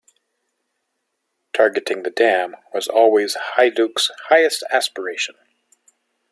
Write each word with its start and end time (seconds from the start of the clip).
Targeting 1.53 2.01
the 2.01 2.09
dam 2.09 2.55
was 2.73 2.87
always 2.87 3.37
Hayduke's 3.55 4.09
highest 4.29 4.63
aspiration. 4.71 5.35